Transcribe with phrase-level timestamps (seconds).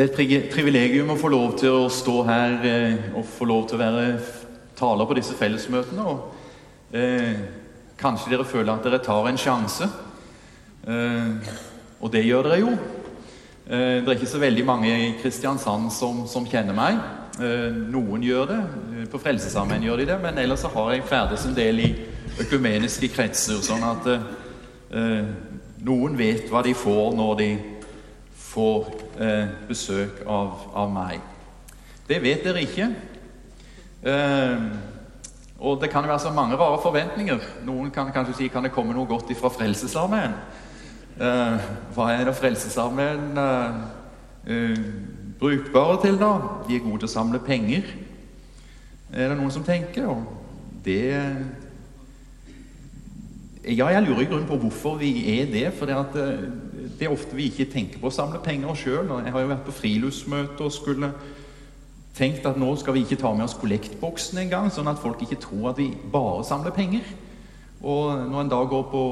[0.00, 3.66] Det er et privilegium å få lov til å stå her eh, og få lov
[3.68, 4.04] til å være
[4.78, 6.06] taler på disse fellesmøtene.
[6.08, 7.42] Og eh,
[8.00, 9.90] kanskje dere føler at dere tar en sjanse.
[10.88, 11.50] Eh,
[12.00, 12.72] og det gjør dere jo.
[13.68, 16.96] Eh, det er ikke så veldig mange i Kristiansand som, som kjenner meg.
[17.36, 18.58] Eh, noen gjør det.
[19.02, 20.18] Eh, på Frelsesarmeen gjør de det.
[20.24, 21.90] Men ellers så har jeg ferdes en del i
[22.40, 24.08] økumeniske kretser, sånn at
[25.84, 27.52] noen vet hva de får når de
[28.48, 31.20] får eh, besøk av, av, meg.
[32.08, 32.88] Det vet dere ikke.
[34.02, 34.64] Eh,
[35.60, 37.40] og det kan være så mange rare forventninger.
[37.66, 40.36] Noen kan kanskje si kan det komme noe godt ifra Frelsesarmeen.
[41.20, 43.80] Eh, hva er det Frelsesarmeen eh,
[44.46, 44.84] eh,
[45.40, 46.34] brukbare til, da?
[46.68, 47.88] De er gode til å samle penger.
[49.12, 50.06] Er det noen som tenker?
[50.06, 51.02] Og det
[53.64, 55.66] ja, jeg lurer i grunnen på hvorfor vi er det.
[55.76, 56.48] For det, at, eh,
[57.00, 59.08] det er ofte vi ikke tenker på å samle penger sjøl.
[59.24, 61.08] Jeg har jo vært på friluftsmøte og skulle
[62.16, 65.38] tenkt at nå skal vi ikke ta med oss kollektboksen engang, sånn at folk ikke
[65.40, 67.06] tror at vi bare samler penger.
[67.80, 69.04] Og når en da går på,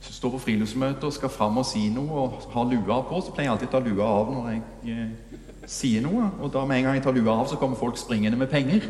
[0.00, 3.50] står på friluftsmøte og skal fram og si noe og har lua på, så pleier
[3.50, 4.62] jeg alltid å ta lua av når jeg
[4.94, 5.27] eh,
[5.68, 6.30] sier noe.
[6.40, 8.86] Og da med en gang jeg tar lua av, så kommer folk springende med penger.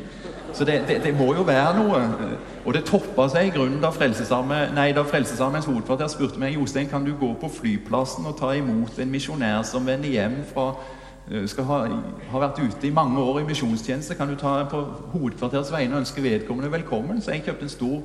[0.55, 2.03] Så det, det, det, må jo være noe.
[2.65, 7.33] Og det toppa seg i grunnen da Frelsesarmeens hovedkvarter spurte meg Jostein, kan du gå
[7.41, 10.71] på flyplassen og ta imot en misjonær som vender hjem fra
[11.31, 11.81] eh, skal ha,
[12.31, 14.17] ha, vært ute i mange år i misjonstjeneste.
[14.17, 14.85] Kan du ta på
[15.17, 17.21] hovedkvarterets vegne og ønske vedkommende velkommen?
[17.23, 17.99] Så jeg kjøpte en stor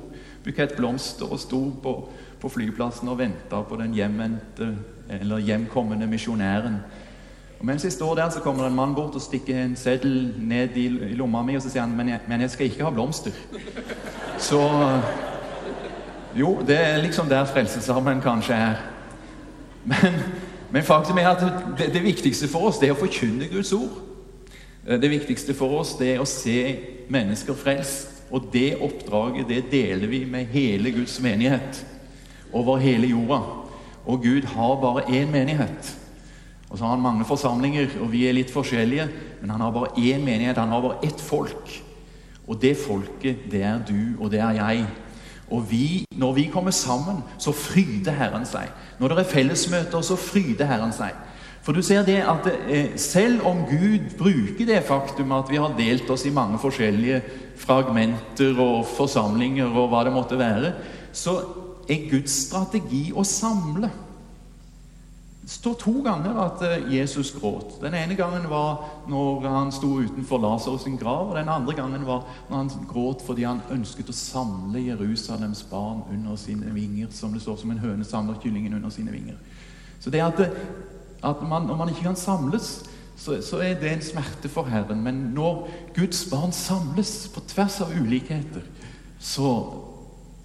[0.44, 1.96] bukett blomster og sto på,
[2.42, 3.94] på flyplassen og venta på den
[5.46, 6.82] hjemkommende misjonæren.
[7.64, 10.74] Og Mens jeg står der, så kommer en mann bort og stikker en seddel ned
[10.76, 13.32] i, lomma mi, og så sier han men jeg, men jeg skal ikke ha blomster.
[14.38, 14.60] Så
[16.36, 18.84] Jo, det er liksom der Frelsesarmen kanskje er.
[19.84, 20.20] Men,
[20.70, 21.46] men faktum er at
[21.78, 23.96] det, det, viktigste for oss det er å forkynne Guds ord.
[24.84, 26.60] Det viktigste for oss det er å se
[27.08, 28.24] mennesker frelst.
[28.28, 31.84] Og det oppdraget det deler vi med hele Guds menighet
[32.52, 33.40] over hele jorda.
[34.04, 35.94] Og Gud har bare én menighet.
[36.74, 39.04] Og så har han mange forsamlinger, og vi er litt forskjellige,
[39.38, 41.70] men han har bare én menighet, han har bare ett folk.
[42.50, 44.80] Og det folket, det er du, og det er jeg.
[45.54, 48.74] Og vi, når vi kommer sammen, så fryder Herren seg.
[48.98, 51.14] Når det er fellesmøter, så fryder Herren seg.
[51.62, 55.78] For du ser det at eh, selv om Gud bruker det faktum at vi har
[55.78, 57.22] delt oss i mange forskjellige
[57.56, 60.74] fragmenter og forsamlinger og hva det måtte være,
[61.14, 61.38] så
[61.86, 63.94] er Guds strategi å samle.
[65.44, 67.74] Det står to ganger at eh, Jesus gråt.
[67.82, 68.78] Den ene gangen var
[69.08, 71.28] når han sto utenfor Lasarus sin grav.
[71.28, 76.00] og Den andre gangen var når han gråt fordi han ønsket å samle Jerusalems barn
[76.08, 77.12] under sine vinger.
[77.12, 79.36] Som det står som en høne samler kyllingen under sine vinger.
[80.00, 80.40] Så det at,
[81.22, 85.04] at man, Når man ikke kan samles, så, så, er det en smerte for Herren.
[85.04, 88.64] Men når Guds barn samles på tvers av ulikheter,
[89.20, 89.52] så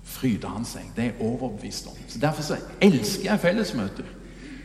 [0.04, 0.92] fryder han seg.
[0.96, 1.98] Det er jeg overbevist om.
[2.08, 4.19] Så Derfor så elsker jeg fellesmøter.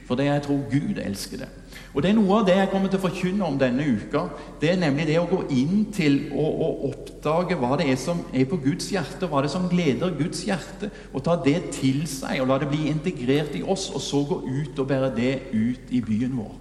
[0.04, 1.48] Fordi jeg tror Gud elsker det.
[1.94, 4.24] Og det er Noe av det jeg kommer til å forkynne om denne uka,
[4.60, 6.46] det er nemlig det å gå inn til å,
[6.90, 10.42] oppdage hva det er som er på Guds hjerte, hva det er som gleder Guds
[10.44, 14.24] hjerte, og ta det til seg og la det bli integrert i oss, og så
[14.28, 16.52] gå ut og bære det ut i byen vår.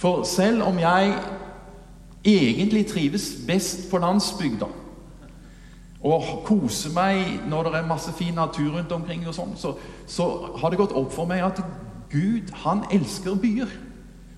[0.00, 1.12] For selv om jeg
[2.24, 4.70] egentlig trives best på landsbygda,
[6.04, 9.72] og koser meg når det er masse fin natur rundt omkring, og sånn, så,
[10.06, 10.26] så
[10.60, 11.62] har det gått opp for meg at
[12.14, 13.74] Gud han elsker byer.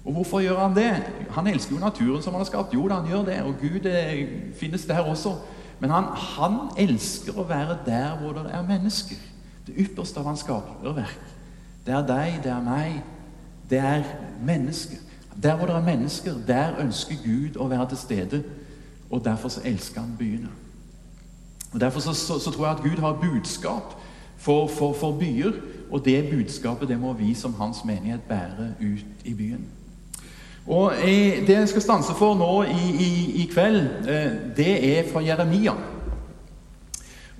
[0.07, 0.91] Og hvorfor gjør han det?
[1.31, 2.75] Han elsker jo naturen som han har skapt.
[2.75, 3.41] Jo da, han gjør det.
[3.43, 5.35] Og Gud det finnes der også.
[5.81, 9.19] Men han, han, elsker å være der hvor det er mennesker.
[9.67, 11.33] Det ypperste av hans skaperverk.
[11.87, 13.01] Det er deg, det er meg.
[13.71, 14.07] Det er
[14.47, 15.03] mennesker.
[15.43, 18.43] Der hvor det er mennesker, der ønsker Gud å være til stede.
[19.11, 20.49] Og derfor så elsker han byene.
[21.75, 23.99] Og Derfor så, så, så tror jeg at Gud har budskap
[24.37, 25.53] for, for, for byer.
[25.91, 29.67] Og det budskapet det må vi som hans menighet bære ut i byen.
[30.67, 30.93] Og
[31.47, 33.77] Det jeg skal stanse for nå i, i, i kveld,
[34.09, 35.73] eh, det er fra Jeremia.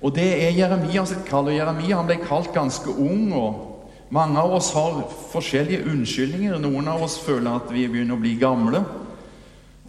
[0.01, 1.47] Og Det er Jeremia sitt kall.
[1.47, 3.33] og Jeremia han ble kalt ganske ung.
[3.33, 6.57] og Mange av oss har forskjellige unnskyldninger.
[6.57, 8.83] Noen av oss føler at vi begynner å bli gamle.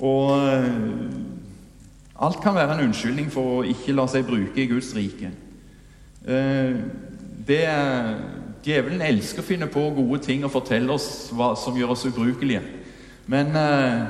[0.01, 0.73] Og eh,
[2.19, 5.31] alt kan være en unnskyldning for å ikke la seg bruke i Guds rike.
[6.27, 6.75] Eh,
[7.47, 7.65] det
[8.65, 12.63] Djevelen elsker å finne på gode ting og fortelle oss hva som gjør oss ubrukelige.
[13.31, 14.03] Men eh,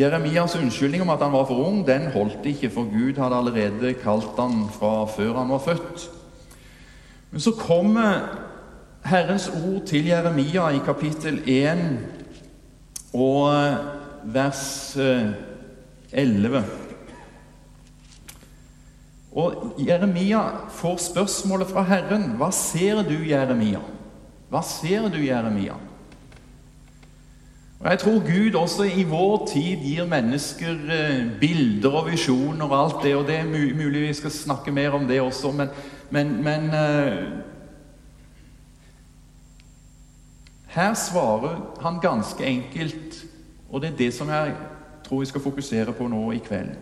[0.00, 3.94] Jeremias unnskyldning om at han var for ung, den holdt ikke, for Gud hadde allerede
[4.02, 6.06] kalt han fra før han var født.
[7.30, 8.20] Men så kommer
[9.06, 11.84] Herrens ord til Jeremia i kapittel 1,
[13.14, 13.50] og
[14.24, 14.96] vers
[16.12, 16.64] 11.
[19.30, 20.42] Og Jeremia
[20.74, 22.32] får spørsmålet fra Herren.
[22.38, 23.82] Hva ser du, Jeremia?
[24.50, 25.76] Hva ser du, Jeremia?
[27.80, 32.74] Og Jeg tror Gud også i vår tid gir mennesker eh, bilder og visjoner og
[32.76, 33.14] alt det.
[33.16, 35.70] Og det er mulig vi skal snakke mer om det også, men,
[36.10, 37.22] men, men eh,
[40.70, 43.24] Her svarer han ganske enkelt,
[43.70, 44.52] og det er det som jeg
[45.02, 46.76] tror vi skal fokusere på nå i kveld.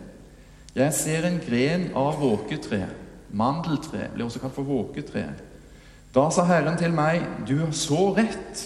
[0.75, 2.87] Jeg ser en gren av våketre,
[3.31, 5.25] mandeltre, blir også kalt for våketre.
[6.13, 8.65] Da sa Herren til meg, du har så rett,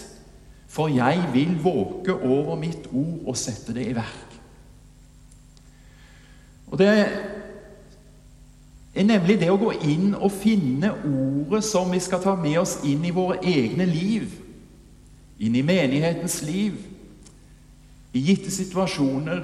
[0.68, 4.30] for jeg vil våke over mitt ord og sette det i verk.
[6.72, 6.88] Og Det
[8.94, 12.80] er nemlig det å gå inn og finne ordet som vi skal ta med oss
[12.86, 14.40] inn i våre egne liv
[15.38, 16.78] inn i menighetens liv,
[18.14, 19.42] i gitte situasjoner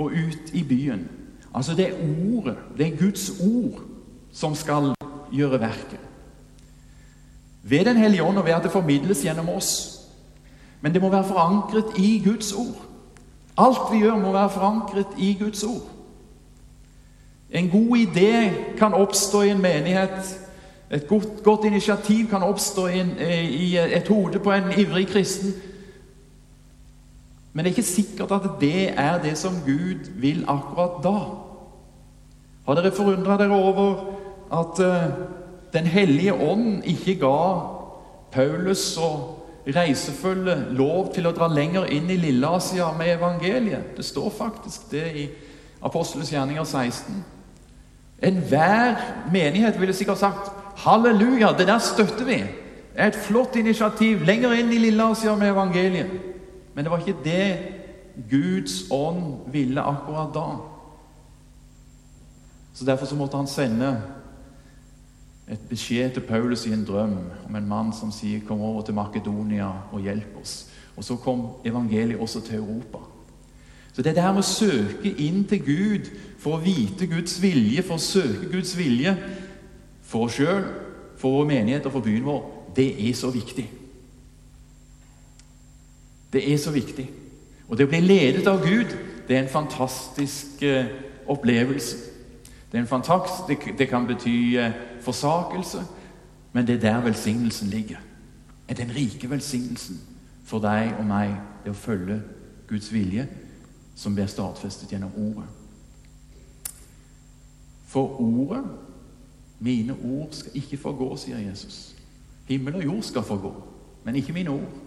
[0.00, 1.06] og ut i byen.
[1.54, 1.94] Altså det er
[2.34, 3.80] ordet, det er Guds ord,
[4.32, 4.94] som skal
[5.32, 6.00] gjøre verket.
[7.62, 9.98] Ved Den hellige ånd og ved at det formidles gjennom oss.
[10.80, 12.86] Men det må være forankret i Guds ord.
[13.58, 15.88] Alt vi gjør, må være forankret i Guds ord.
[17.50, 20.42] En god idé kan oppstå i en menighet
[20.92, 23.10] et godt, godt initiativ kan oppstå i, en,
[23.42, 25.54] i, et hode på en ivrig kristen.
[27.52, 31.18] Men det er ikke sikkert at det er det som Gud vil akkurat da.
[32.66, 33.94] Har dere forundra dere over
[34.52, 35.12] at uh,
[35.72, 37.36] Den hellige ånd ikke ga
[38.32, 43.94] Paulus og reisefølget lov til å dra lenger inn i Lilleasia med evangeliet?
[43.96, 45.28] Det står faktisk det i
[45.82, 47.24] Apostles gjerninger 16.
[48.22, 49.00] Enhver
[49.32, 50.52] menighet ville sikkert sagt
[50.84, 52.42] Halleluja, det der støtter vi.
[52.92, 56.31] Det er et flott initiativ lenger inn i Lilleasia med evangeliet.
[56.74, 57.58] Men det var ikke det
[58.30, 60.48] Guds ånd ville akkurat da.
[62.74, 63.96] Så Derfor så måtte han sende
[65.48, 67.16] et beskjed til Paulus i en drøm
[67.48, 70.68] om en mann som sier 'Kom over til Makedonia og hjelp oss'.
[70.96, 72.98] Og så kom evangeliet også til Europa.
[73.92, 77.94] Så det der med å søke inn til Gud for å vite Guds vilje, for
[77.94, 79.16] å søke Guds vilje,
[80.02, 80.64] for oss sjøl,
[81.16, 82.42] for vår menighet og for byen vår,
[82.76, 83.68] det er så viktig.
[86.32, 87.10] Det er så viktig.
[87.68, 88.92] Og det å bli ledet av Gud,
[89.28, 90.90] det er en fantastisk eh,
[91.30, 91.96] opplevelse.
[92.70, 95.84] Det, er en fantastisk, det, kan bety eh, forsakelse,
[96.52, 98.00] men det er der velsignelsen ligger.
[98.68, 100.00] Er den rike velsignelsen
[100.44, 101.34] for deg og meg,
[101.64, 102.20] det å følge
[102.68, 103.26] Guds vilje,
[103.96, 105.48] som blir stadfestet gjennom Ordet.
[107.92, 108.64] For Ordet
[109.62, 111.94] mine ord skal ikke forgå, sier Jesus.
[112.48, 113.52] Himmel og jord skal forgå,
[114.04, 114.80] men ikke mine ord.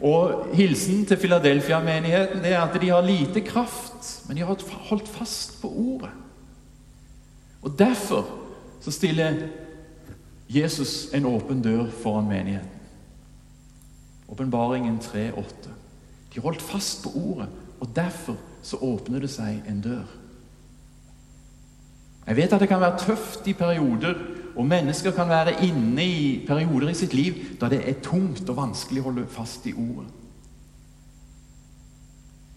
[0.00, 4.58] Og Hilsen til Filadelfia-menigheten er at de har lite kraft, men de har
[4.90, 6.10] holdt fast på ordet.
[7.62, 8.26] Og Derfor
[8.80, 9.34] så stiller
[10.48, 12.70] Jesus en åpen dør foran menigheten.
[14.28, 15.68] Åpenbaringen 3,8.
[16.34, 17.48] De holdt fast på ordet,
[17.80, 20.06] og derfor så åpner det seg en dør.
[22.26, 24.14] Jeg vet at det kan være tøft i perioder,
[24.58, 28.56] og mennesker kan være inne i perioder i sitt liv da det er tungt og
[28.58, 30.10] vanskelig å holde fast i ordet.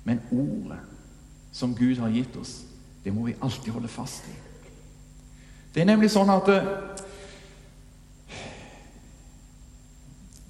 [0.10, 0.80] Men ordet
[1.54, 2.64] som Gud har gitt oss,
[3.04, 4.34] det må vi alltid holde fast i.
[5.76, 6.74] Det er nemlig sånn at eh,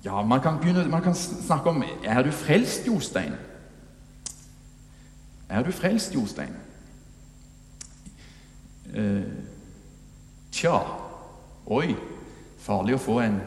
[0.01, 3.35] Ja, man kan, begynne, man kan snakke om Er du frelst, Jostein?
[5.49, 6.55] Er du frelst, Jostein?
[8.95, 9.29] Uh,
[10.51, 11.00] Tja
[11.71, 11.93] Oi,
[12.59, 13.37] farlig å få en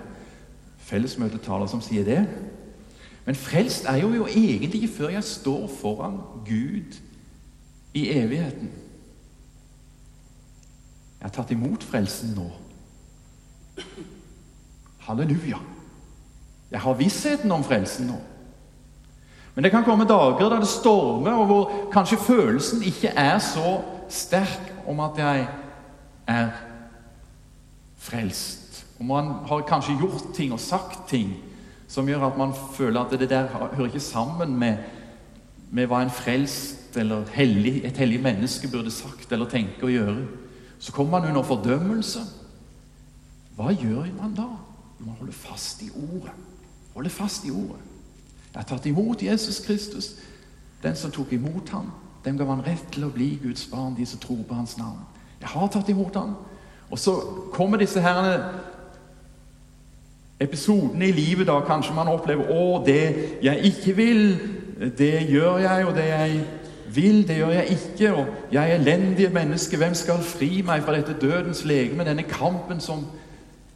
[0.87, 2.23] fellesmøtetaler som sier det.
[3.25, 6.17] Men frelst er jo, jo egentlig ikke før jeg står foran
[6.47, 6.97] Gud
[7.97, 8.73] i evigheten.
[11.21, 12.49] Jeg har tatt imot frelsen nå.
[15.05, 15.61] Halleluja.
[16.73, 18.19] Jeg har vissheten om frelsen nå.
[19.55, 23.79] Men det kan komme dager da det stormer, og hvor kanskje følelsen ikke er så
[24.11, 25.49] sterk om at jeg
[26.27, 26.71] er frelst.
[28.99, 31.35] Og man har kanskje gjort ting og sagt ting
[31.89, 34.77] som gjør at man føler at det der hører ikke sammen med,
[35.71, 40.27] med hva en frelst eller hellig, et hellig menneske burde sagt eller tenke og gjøre.
[40.79, 42.21] Så kommer man under fordømmelse.
[43.57, 44.49] Hva gjør man da?
[44.99, 46.33] Man holder fast i ordet.
[46.95, 47.83] Holder fast i ordet.
[48.55, 50.15] Jeg har tatt imot Jesus Kristus.
[50.83, 51.91] Den som tok imot ham,
[52.25, 55.01] dem gav han rett til å bli Guds barn, de som tror på hans navn.
[55.41, 56.37] Jeg har tatt imot ham.
[56.91, 57.15] Og så
[57.53, 58.45] kommer disse herrene
[60.41, 64.23] episodene i livet da kanskje man opplever å, det jeg ikke vil
[64.99, 66.45] det gjør jeg, og det jeg
[66.95, 68.15] vil, det gjør jeg ikke.
[68.15, 72.05] Og jeg er elendige menneske, hvem skal fri meg fra dette dødens legeme?
[72.05, 73.07] Denne kampen som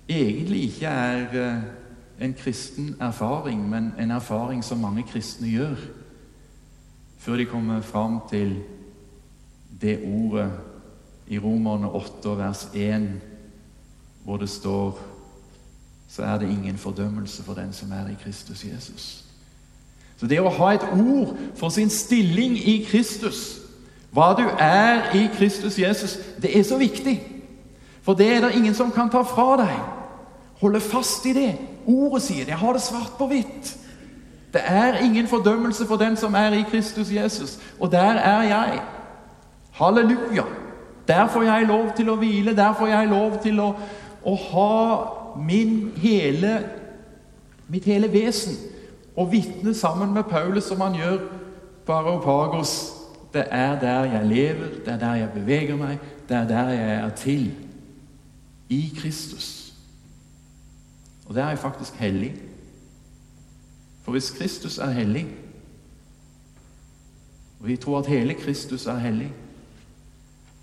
[0.08, 5.76] egentlig ikke er eh, en kristen erfaring, men en erfaring som mange kristne gjør,
[7.18, 8.56] før de kommer fram til
[9.80, 10.50] det ordet
[11.28, 13.08] i Romerne 8, vers 1,
[14.24, 14.98] hvor det står
[16.08, 19.24] så er det ingen fordømmelse for den som er i Kristus Jesus.
[20.16, 23.60] Så det å ha et ord for sin stilling i Kristus,
[24.10, 27.20] hva du er i Kristus Jesus, det er så viktig.
[28.02, 29.74] For det er det ingen som kan ta fra deg.
[30.62, 31.52] Holde fast i det.
[31.86, 32.56] Ordet sier det.
[32.56, 33.74] Jeg har det svart på hvitt.
[34.52, 37.58] Det er ingen fordømmelse for den som er i Kristus Jesus.
[37.78, 38.80] Og der er jeg.
[39.76, 40.48] Halleluja.
[41.08, 42.56] Der får jeg lov til å hvile.
[42.56, 43.68] Der får jeg lov til å,
[44.24, 46.58] å ha min hele,
[47.68, 48.58] mitt hele vesen
[49.18, 51.18] og vitne sammen med Paulus, som han gjør
[51.86, 52.74] på Areopagos.
[53.32, 55.98] Det er der jeg lever, det er der jeg beveger meg,
[56.28, 57.48] det er der jeg er til.
[58.68, 59.72] I Kristus.
[61.26, 62.34] Og det er jeg faktisk hellig.
[64.04, 65.26] For hvis Kristus er hellig,
[67.60, 69.32] og vi tror at hele Kristus er hellig,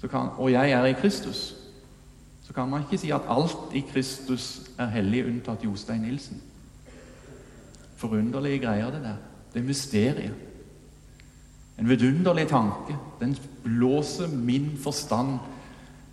[0.08, 1.56] kan, og jeg er i Kristus,
[2.44, 6.42] så kan man ikke si at alt i Kristus er hellig, unntatt Jostein Nilsen.
[7.96, 9.16] Forunderlige greier, det der.
[9.54, 10.36] Det er mysteriet.
[11.80, 12.98] En vidunderlig tanke.
[13.20, 15.40] Den blåser min forstand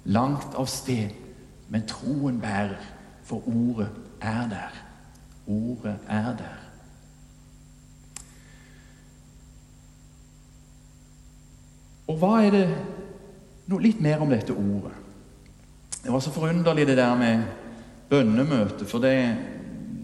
[0.05, 1.11] langt av sted.
[1.69, 2.81] Men troen bærer,
[3.25, 3.89] for ordet
[4.21, 4.83] er der.
[5.47, 6.59] Ordet er der.
[12.07, 12.67] Og hva er det
[13.81, 14.93] litt mer om dette ordet.
[16.03, 17.43] Det var så forunderlig det der med
[18.11, 18.85] bønnemøte.
[18.85, 19.37] For det,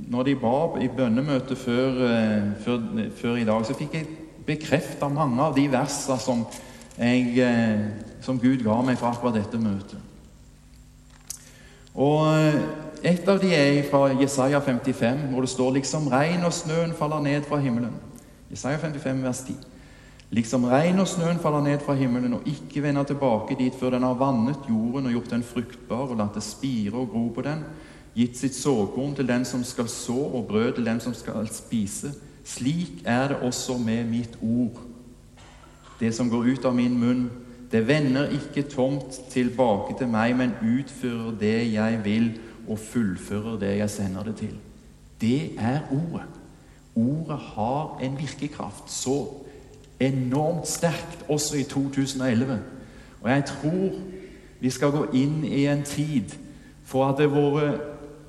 [0.09, 2.81] når de ba i bønnemøte før, eh, før,
[3.17, 4.07] før, i dag, så fikk jeg
[4.47, 6.47] bekrefta mange av de versa som,
[6.99, 7.81] eh,
[8.21, 9.99] som Gud ga meg fra akkurat dette møtet.
[11.95, 12.61] Og eh,
[13.03, 17.21] et av de er fra Jesaja 55, hvor det står liksom regn og snøen faller
[17.21, 17.95] ned fra himmelen.
[18.51, 19.57] Jesaja 55, vers 10.
[20.31, 24.05] Liksom regn og snøen faller ned fra himmelen og ikke vender tilbake dit før den
[24.05, 27.63] har vannet jorden og gjort den fruktbar og latt det spire og gro på den,
[28.19, 32.13] gitt sitt såkorn til den som skal så, og brød til den som skal spise.
[32.45, 34.83] Slik er det også med mitt ord.
[36.01, 37.29] Det som går ut av min munn,
[37.73, 42.31] det vender ikke tomt tilbake til meg, men utfører det jeg vil,
[42.69, 44.55] og fullfører det jeg sender det til.
[45.21, 46.29] Det er ordet.
[46.97, 49.19] Ordet har en virkekraft så
[50.01, 52.59] enormt sterkt også i 2011.
[53.21, 53.91] Og jeg tror
[54.61, 56.35] vi skal gå inn i en tid
[56.85, 57.79] for at våre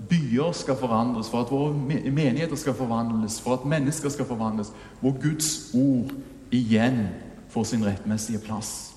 [0.09, 1.73] byer skal forandres, for at våre
[2.11, 4.71] menigheter skal forvandles, for at mennesker skal forvandles,
[5.01, 6.13] hvor Guds ord
[6.51, 7.07] igjen
[7.49, 8.93] får sin rettmessige plass.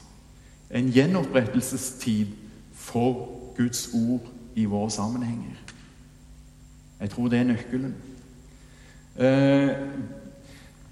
[0.71, 2.27] En gjenopprettelsestid
[2.73, 5.57] for Guds ord i våre sammenhenger.
[7.01, 7.95] Jeg tror det er nøkkelen.
[9.19, 9.71] Eh,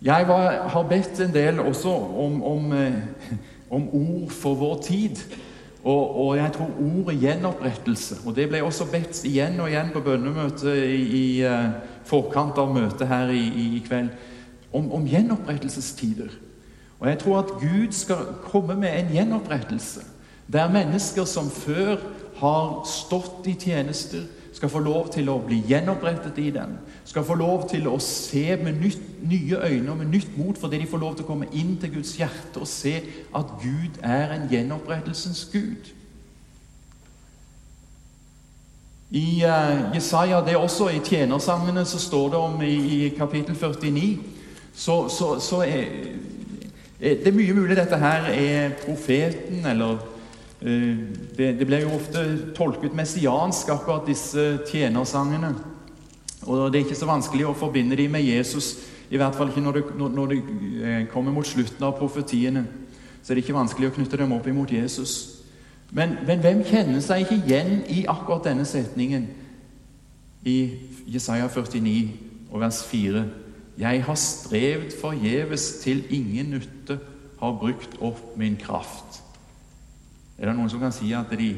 [0.03, 2.95] jeg var, har bedt en del også om, om, eh,
[3.71, 5.23] om ord for vår tid.
[5.85, 10.03] Og, og, jeg tror ordet gjenopprettelse Og det ble også bedt igjen og igjen på
[10.05, 11.71] bønnemøtet i, i uh,
[12.05, 13.47] forkant av møtet her i,
[13.79, 14.11] i kveld.
[14.77, 16.35] Om, om, gjenopprettelsestider.
[17.01, 20.05] Og jeg tror at Gud skal komme med en gjenopprettelse.
[20.53, 21.97] Der mennesker som før
[22.43, 24.29] har stått i tjenester,
[24.61, 26.75] skal få lov til å bli gjenopprettet i den.
[27.09, 30.83] Skal få lov til å se med nytt, nye øyne og med nytt mot fordi
[30.83, 32.93] de får lov til å komme inn til Guds hjerte og se
[33.33, 35.89] at Gud er en gjenopprettelsens Gud.
[39.17, 43.57] I uh, Jesaja, det er også i tjenersangene, så står det om i, i kapittel
[43.57, 44.05] 49
[44.77, 45.89] så, så, så er,
[47.01, 50.05] er det mye mulig dette her er profeten eller
[50.61, 52.23] det, det blir jo ofte
[52.57, 55.55] tolket messiansk, akkurat disse tjenersangene.
[56.43, 58.75] Og det er ikke så vanskelig å forbinde dem med Jesus,
[59.11, 60.39] i hvert fall ikke når det, når det
[60.85, 62.65] eh, kommer mot slutten av profetiene.
[63.23, 65.15] Så er det ikke vanskelig å knytte dem opp imot Jesus.
[65.91, 69.27] Men, men hvem kjenner seg ikke igjen i akkurat denne setningen
[70.47, 70.57] i
[71.11, 73.25] Jesaja 49 og vers 4?
[73.81, 77.01] Jeg har strevd forgjeves til ingen nytte,
[77.41, 79.23] har brukt opp min kraft.
[80.41, 81.53] Er det noen som kan si at de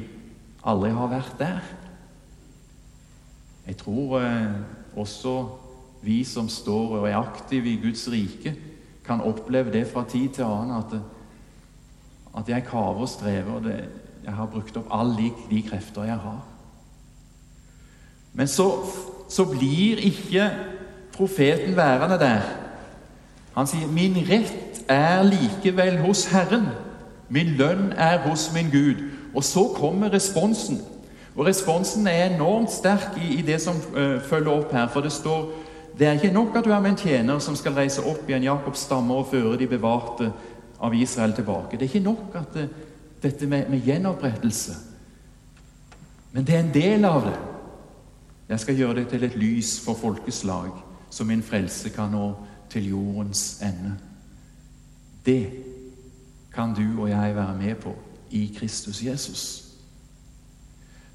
[0.66, 1.62] aldri har vært der?
[3.66, 4.56] Jeg tror eh,
[4.98, 5.36] også
[6.02, 8.56] vi som står og er aktive i Guds rike,
[9.06, 10.96] kan oppleve det fra tid til annen at,
[12.38, 13.78] at jeg kaver og strever, og det,
[14.24, 16.42] jeg har brukt opp alle de, de krefter jeg har.
[18.34, 18.66] Men så,
[19.30, 20.50] så blir ikke
[21.14, 22.42] profeten værende der.
[23.54, 26.66] Han sier, 'Min rett er likevel hos Herren.
[27.32, 30.80] Min lønn er hos min Gud.' Og så kommer responsen.
[31.36, 34.88] Og responsen er enormt sterk i, i det som uh, følger opp her.
[34.92, 35.48] For det står
[35.98, 38.46] det er ikke nok at du er med en tjener som skal reise opp igjen
[38.46, 40.30] Jakobs stammer og føre de bevarte
[40.80, 41.76] av Israel tilbake.
[41.76, 42.68] Det er ikke nok at det,
[43.22, 44.72] dette med, med gjenopprettelse.
[46.32, 47.36] Men det er en del av det.
[48.48, 50.72] Jeg skal gjøre det til et lys for folkeslag,
[51.10, 52.32] så min frelse kan nå
[52.72, 53.94] til jordens ende.
[55.26, 55.71] Det
[56.54, 57.94] kan du og jeg være med på
[58.30, 59.64] i Kristus Jesus.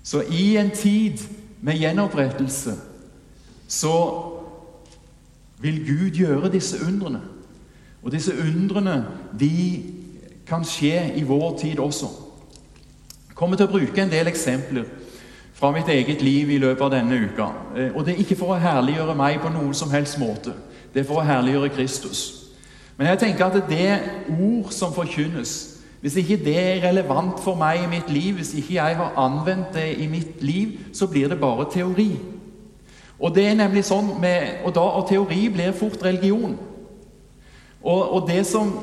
[0.03, 1.17] Så i en tid
[1.62, 2.72] med gjenopprettelse
[3.67, 4.24] så
[5.60, 7.22] vil Gud gjøre disse undrene.
[8.03, 9.06] Og disse undrene
[9.39, 9.84] de
[10.48, 12.06] kan skje i vår tid også.
[13.27, 14.86] Jeg kommer til å bruke en del eksempler
[15.58, 17.50] fra mitt eget liv i løpet av denne uka.
[17.75, 20.53] Eh, og det er ikke for å herliggjøre meg på noen som helst måte.
[20.94, 22.47] Det er for å herliggjøre Kristus.
[22.98, 24.00] Men jeg tenker at det
[24.39, 28.74] ord som forkynnes, hvis ikke det er relevant for meg i mitt liv, hvis ikke
[28.74, 32.12] jeg har anvendt det i mitt liv, så blir det bare teori.
[33.20, 36.54] Og det er nemlig sånn med, og, da, og teori blir fort religion.
[37.82, 38.74] Og, og det som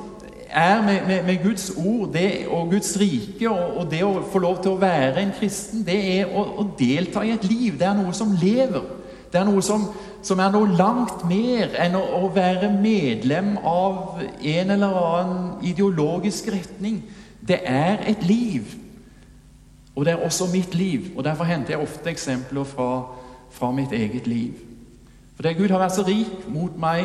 [0.55, 4.43] er med, med, med Guds ord det, og Guds rike og, og, det å få
[4.43, 7.79] lov til å være en kristen, det er å, å, delta i et liv.
[7.79, 8.87] Det er noe som lever.
[9.33, 9.89] Det er noe som,
[10.25, 16.49] som er noe langt mer enn å, å, være medlem av en eller annen ideologisk
[16.55, 17.03] retning.
[17.45, 18.73] Det er et liv.
[19.95, 21.13] Og det er også mitt liv.
[21.17, 22.91] Og Derfor henter jeg ofte eksempler fra,
[23.53, 24.57] fra mitt eget liv.
[25.37, 27.05] For det Gud har vært så rik mot meg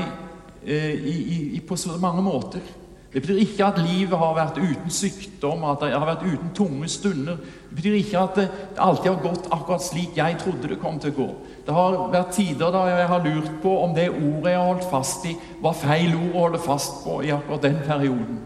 [0.63, 1.15] eh, i,
[1.57, 2.63] i, på så mange måter.
[3.13, 6.89] Det betyr ikke at livet har vært uten sykdom, at det har vært uten tunge
[6.93, 7.39] stunder.
[7.69, 11.15] Det betyr ikke at det alltid har gått akkurat slik jeg trodde det kom til
[11.15, 11.27] å gå.
[11.65, 14.85] Det har vært tider da jeg har lurt på om det ordet jeg har holdt
[14.91, 18.37] fast i, var feil ord å holde fast på i akkurat den perioden.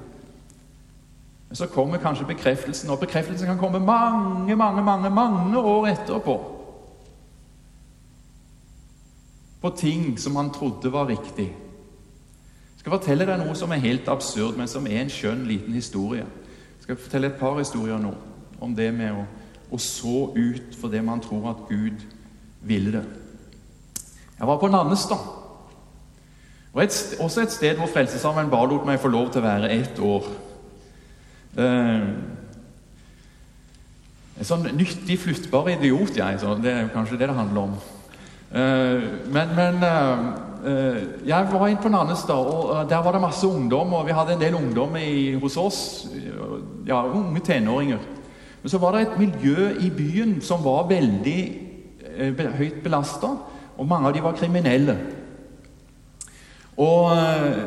[1.49, 6.37] Men så kommer kanskje bekreftelsen, og bekreftelsen kan komme mange, mange, mange, mange år etterpå.
[9.59, 11.51] På ting som man trodde var riktig
[12.83, 16.25] skal fortelle deg noe som er helt absurd, men som er en skjønn, liten historie.
[16.25, 18.11] Jeg skal fortelle et par historier nå
[18.59, 19.23] om det med å,
[19.71, 22.03] å så ut for det man tror at Gud
[22.67, 23.05] ville det.
[24.35, 25.23] Jeg var på Nannestad.
[26.73, 29.71] Og et, også et sted hvor Frelsesarmeen bare lot meg få lov til å være
[29.71, 30.31] ett år.
[31.55, 32.07] Eh,
[34.33, 36.39] en sånn nyttig, flyttbar idiot, jeg.
[36.41, 37.77] Så det er kanskje det det handler om.
[38.51, 43.47] Eh, men, men eh, jeg var inne på Nannestad, og eh, der var det masse
[43.47, 43.93] ungdom.
[43.93, 45.79] Og vi hadde en del ungdom i, hos oss.
[46.87, 47.99] Ja, unge tenåringer.
[48.61, 51.39] Men så var det et miljø i byen som var veldig
[52.15, 53.33] eh, høyt belasta.
[53.77, 54.97] Og mange av de var kriminelle.
[56.77, 57.59] Og eh,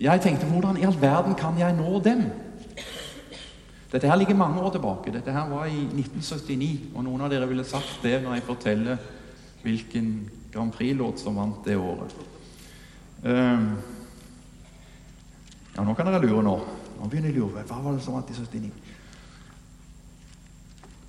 [0.00, 2.24] jeg tenkte hvordan i all verden kan jeg nå dem?
[3.92, 5.12] Dette her ligger mange år tilbake.
[5.12, 6.90] Dette her var i 1979.
[6.94, 9.04] Og noen av dere ville sagt det når jeg forteller
[9.62, 10.10] hvilken
[10.56, 12.16] Grand Prix-låt som vant det året.
[13.22, 13.76] Um,
[15.76, 16.56] ja, nå kan dere lure nå.
[16.96, 17.64] Nå begynner jeg å lure.
[17.68, 18.70] Hva var det som vant i 79?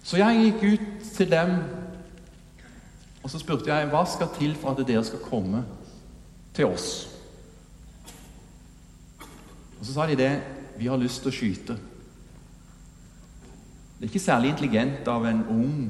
[0.07, 1.53] Så jeg gikk ut til dem,
[3.23, 5.63] og så spurte jeg hva skal til for at dere skal komme
[6.55, 6.89] til oss.
[9.79, 10.31] Og så sa de det.
[10.77, 11.77] Vi har lyst til å skyte.
[13.97, 15.87] Det er ikke særlig intelligent av en ung,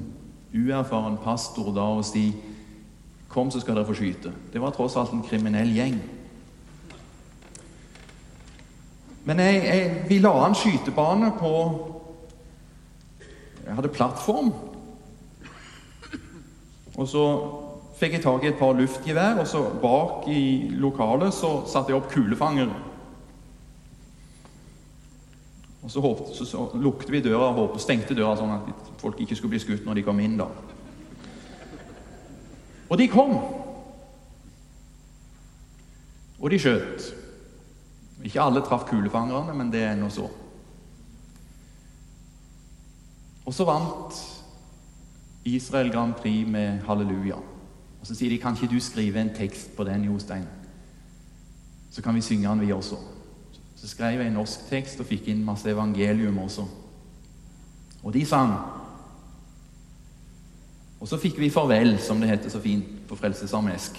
[0.54, 2.30] uerfaren pastor da å si
[3.28, 4.32] Kom, så skal dere få skyte.
[4.54, 6.00] Det var tross alt en kriminell gjeng.
[9.28, 11.54] Men jeg, jeg, vi la an skytebane på
[13.66, 14.54] Jeg hadde plattform.
[16.96, 17.24] Og så
[18.00, 22.00] fikk jeg tak i et par luftgevær, og så bak i lokalet så satte jeg
[22.00, 22.72] opp kulefangere.
[25.84, 29.36] Og så, håpte, så, så lukte vi døra og stengte døra, sånn at folk ikke
[29.36, 30.40] skulle bli skutt når de kom inn.
[30.40, 30.48] da.
[32.90, 33.36] Og de kom.
[36.40, 37.14] Og de skjøt.
[38.24, 40.28] Ikke alle traff kulefangerne, men det er nå så.
[43.48, 44.18] Og så vant
[45.48, 47.38] Israel Grand Prix med halleluja.
[48.02, 50.48] Og Så sier de kan ikke du skrive en tekst på den, Jostein?
[51.92, 52.96] Så kan vi synge den, vi også.
[53.76, 56.66] Så skrev jeg en norsk tekst og fikk inn masse evangelium også.
[58.04, 58.54] Og de sang.
[61.08, 63.96] Og så fikk vi farvel, som det heter så fint på Frelsesarmesk.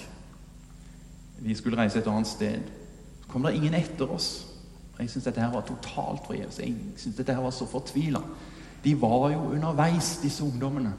[1.41, 2.67] Vi skulle reise et annet sted.
[3.23, 4.27] Så kom det ingen etter oss.
[4.99, 6.59] Jeg syns dette her var totalt forgjeves.
[6.61, 8.21] Jeg syns dette her var så fortvila.
[8.85, 10.93] De var jo underveis, disse ungdommene.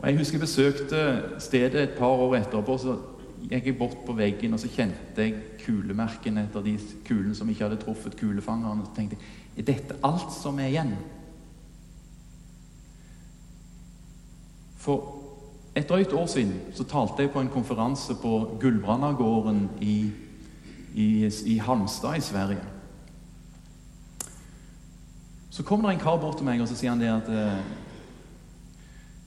[0.00, 1.04] Og Jeg husker jeg besøkte
[1.38, 2.78] stedet et par år etterpå.
[2.78, 2.96] så
[3.50, 7.62] gikk jeg bort på veggen, og så kjente jeg kulemerkene etter de kulene som ikke
[7.68, 8.80] hadde truffet kulefangerne.
[8.80, 10.96] Og så tenkte jeg er dette alt som er igjen?
[14.88, 15.04] For
[15.76, 20.10] et drøyt år siden så talte jeg på en konferanse på Gullbrandagården i,
[20.94, 21.08] i,
[21.46, 22.64] i Halmstad i Sverige.
[25.50, 27.60] Så kommer det en kar bort til meg og så sier han det at eh,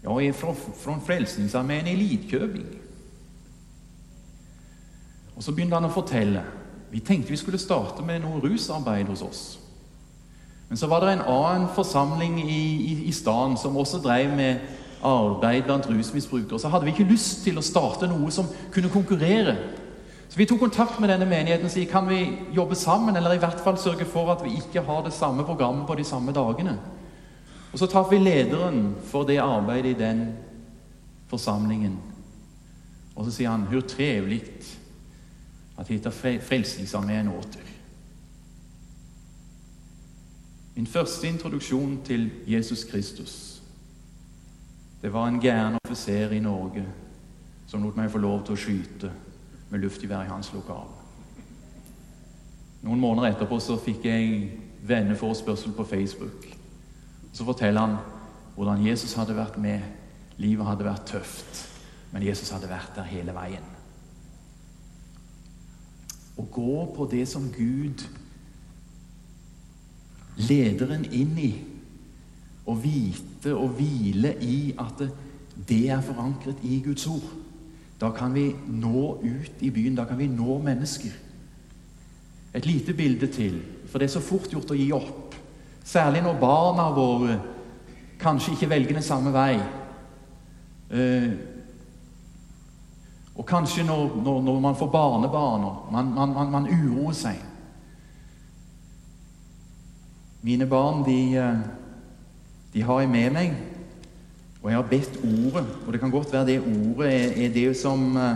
[0.01, 2.65] jeg er fra, fra Frelsningsarmeen i Lidköping.
[5.35, 6.41] Og så begynte han å fortelle.
[6.89, 9.45] Vi tenkte vi skulle starte med noe rusarbeid hos oss.
[10.69, 14.80] Men så var det en annen forsamling i, i, i staden som også drev med
[15.03, 16.59] arbeid blant rusmisbrukere.
[16.59, 19.57] Så hadde vi ikke lyst til å starte noe som kunne konkurrere
[20.31, 23.37] så Vi tok kontakt med denne menigheten og sa kan vi jobbe sammen, eller i
[23.37, 26.77] hvert fall sørge for at vi ikke har det samme programmet på de samme dagene.
[27.73, 30.37] Og Så traff vi lederen for det arbeidet i den
[31.27, 31.99] forsamlingen.
[33.15, 34.41] Og så sier han hvor trivelig
[35.77, 37.67] at det heter Frelsesarmeen åter.
[40.75, 43.60] Min første introduksjon til Jesus Kristus
[45.01, 46.85] det var en gæren offiser i Norge
[47.67, 49.11] som lot meg få lov til å skyte
[49.71, 50.89] med luftgevær i hans lokal.
[52.81, 54.49] Noen måneder etterpå så fikk jeg
[54.87, 56.47] venneforespørsel på Facebook.
[57.31, 57.97] Så forteller han
[58.55, 59.81] hvordan Jesus hadde vært med.
[60.41, 61.65] Livet hadde vært tøft,
[62.11, 63.67] men Jesus hadde vært der hele veien.
[66.37, 68.01] Å gå på det som Gud
[70.41, 71.51] leder en inn i,
[72.65, 75.05] og vite og hvile i at
[75.67, 77.31] det er forankret i Guds ord.
[78.01, 79.95] Da kan vi nå ut i byen.
[79.95, 81.11] Da kan vi nå mennesker.
[82.53, 85.35] Et lite bilde til, for det er så fort gjort å gi opp.
[85.87, 87.37] Særlig når barna våre
[88.21, 89.53] kanskje ikke velger den samme vei.
[90.91, 91.29] Eh,
[93.35, 97.39] og kanskje når, når, når, man får barnebarn og man, man, man, man, uroer seg.
[100.41, 101.63] Mine barn, de, eh,
[102.73, 103.55] de har jeg med meg
[104.61, 107.77] og jeg har bedt ordet, og det kan godt være det ordet er, er det
[107.77, 108.35] som, eh,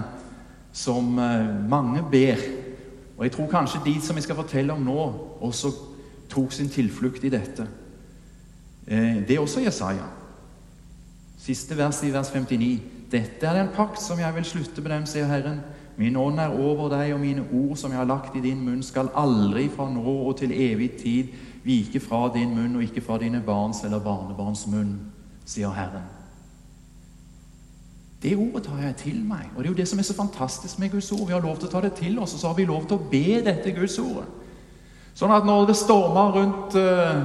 [0.74, 2.36] som, eh, mange ber.
[3.18, 5.72] Og jeg tror kanskje de som jeg skal fortelle om nå, også
[6.30, 7.68] tok sin tilflukt i dette.
[8.88, 10.10] Eh, det er også Jesaja.
[11.38, 12.82] Siste vers i vers 59.
[13.12, 15.60] Dette er den pakt som jeg vil slutte med dem, sier Herren.
[15.98, 18.84] Min ånd er over deg, og mine ord som jeg har lagt i din munn,
[18.84, 21.28] skal aldri fra nå og til evig tid
[21.66, 25.00] vike fra din munn og ikke fra dine barns eller barnebarns munn,
[25.46, 26.06] sier Herren.
[28.22, 29.50] Det ordet tar jeg til meg.
[29.56, 31.28] Og Det er jo det som er så fantastisk med Guds ord.
[31.28, 32.98] Vi har lov til å ta det til oss, og så har vi lov til
[32.98, 34.26] å be dette Guds ordet.
[35.16, 37.22] Sånn at når det stormer rundt, uh,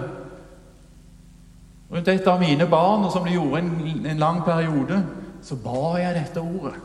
[1.90, 5.00] rundt et av mine barn, og som det gjorde en, en lang periode,
[5.42, 6.76] så ba jeg dette ordet.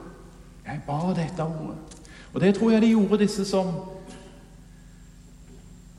[0.66, 2.00] Jeg ba dette ordet.
[2.34, 3.68] Og det tror jeg de gjorde, disse som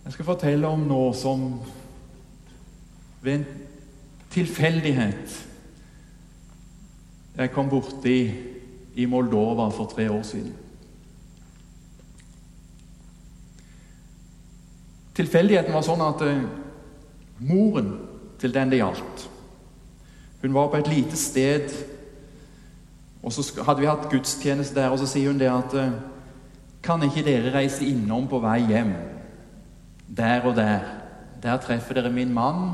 [0.06, 1.40] jeg skal fortelle om noe som
[3.24, 3.46] ved en
[4.30, 5.32] tilfeldighet
[7.36, 8.20] jeg kom borti
[8.96, 10.54] i Moldova for tre år siden.
[15.18, 16.46] Tilfeldigheten var sånn at eh,
[17.50, 17.90] moren
[18.40, 19.26] til den det gjaldt
[20.42, 21.72] Hun var på et lite sted,
[23.24, 25.98] og så hadde vi hatt gudstjeneste der, og så sier hun det at eh,
[26.86, 28.94] Kan ikke dere reise innom på vei hjem?
[30.08, 30.80] Der og der.
[31.42, 32.72] Der treffer dere min mann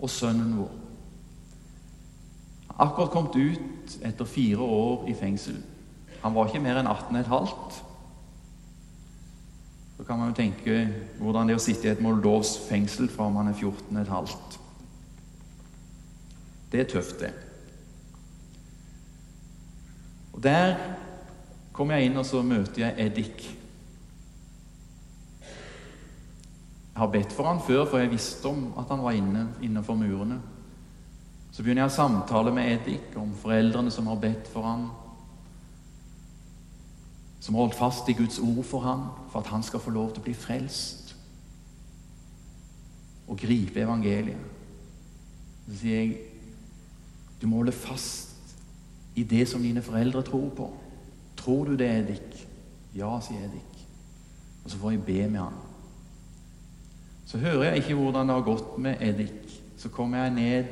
[0.00, 0.84] og sønnen vår
[2.78, 5.56] akkurat kommet ut etter fire år i fengsel.
[6.22, 7.80] Han var ikke mer enn 18,5.
[9.96, 10.78] Så kan man jo tenke
[11.20, 14.58] hvordan det er å sitte i et moldovs fengsel fra man er 14,5.
[16.72, 17.32] Det er tøft, det.
[20.34, 20.74] Og Der
[21.72, 23.44] kommer jeg inn, og så møter jeg Eddik.
[23.44, 23.60] Jeg
[26.94, 30.40] har bedt for han før, for jeg visste om at han var inne innenfor murene.
[31.54, 34.88] Så begynner jeg å samtale med Edik om foreldrene som har bedt for han,
[37.40, 40.14] som har holdt fast i Guds ord for han, for at han skal få lov
[40.14, 41.12] til å bli frelst
[43.28, 44.40] og gripe evangeliet.
[45.66, 46.16] Så sier jeg
[47.40, 48.54] du må holde fast
[49.18, 50.70] i det som dine foreldre tror på.
[51.36, 52.38] Tror du det, Edik?
[52.96, 53.82] Ja, sier Edik.
[54.64, 55.63] Og så får jeg be med han.
[57.26, 59.60] Så hører jeg ikke hvordan det har gått med Edik.
[59.76, 60.64] Så kommer jeg ned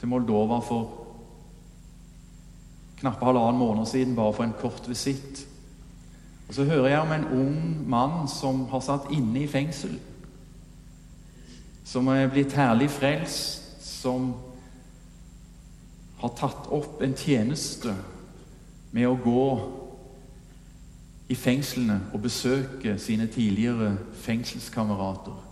[0.00, 0.96] til Moldova for
[3.00, 5.46] knappe halvannen måned siden, bare for en kort visitt.
[6.48, 9.98] Og Så hører jeg om en ung mann som har satt inne i fengsel.
[11.84, 14.34] Som er blitt herlig frelst, som
[16.20, 17.94] har tatt opp en tjeneste
[18.92, 19.44] med å gå
[21.30, 25.49] i fengslene og besøke sine tidligere fengselskamerater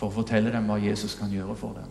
[0.00, 1.90] for å fortelle dem hva Jesus kan gjøre for dem.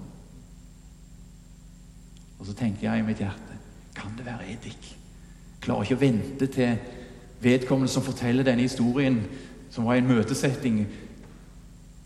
[2.39, 3.58] Og så tenker jeg i mitt hjerte
[4.00, 4.86] kan det være Edik?
[5.60, 6.78] Klarer ikke å vente til
[7.43, 9.17] vedkommende som forteller denne historien,
[9.69, 10.86] som var i en møtesetting,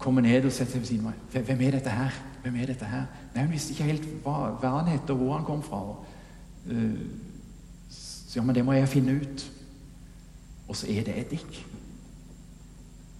[0.01, 1.43] kommer ned og setter seg ved siden av meg.
[1.45, 2.17] Hvem er dette her?
[2.43, 3.05] Hvem er dette her?
[3.35, 5.83] Nei, Hun visste ikke helt hva, hva han het, og hvor han kom fra.
[6.65, 6.97] Uh,
[7.93, 9.45] så ja, men det må jeg finne ut.
[10.67, 11.61] Og så er det Edik.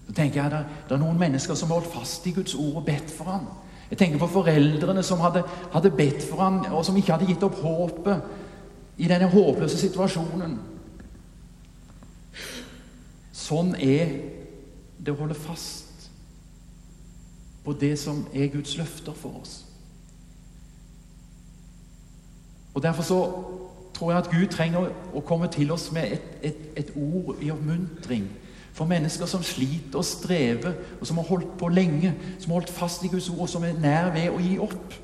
[0.07, 2.81] Så tenker jeg, det, det er noen mennesker som har holdt fast i Guds ord
[2.81, 3.47] og bedt for ham.
[3.89, 7.43] Jeg tenker på foreldrene som hadde, hadde bedt for ham, og som ikke hadde gitt
[7.45, 10.57] opp håpet i denne håpløse situasjonen.
[13.33, 14.15] Sånn er
[15.03, 16.09] det å holde fast
[17.63, 19.61] på det som er Guds løfter for oss.
[22.73, 23.19] Og Derfor så
[23.93, 27.51] tror jeg at Gud trenger å komme til oss med et, et, et ord i
[27.53, 28.25] oppmuntring
[28.73, 32.73] for mennesker som sliter og strever, og som har holdt på lenge, som har holdt
[32.73, 34.95] fast i Guds ord, og som er nær ved å gi opp.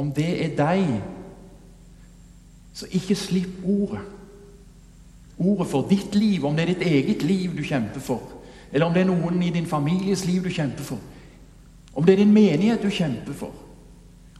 [0.00, 0.90] Om det er deg,
[2.74, 4.02] så ikke slipp ordet.
[5.40, 8.36] Ordet for ditt liv, om det er ditt eget liv du kjemper for,
[8.72, 10.98] eller om det er noen i din families liv du kjemper for,
[11.94, 13.54] om det er din menighet du kjemper for,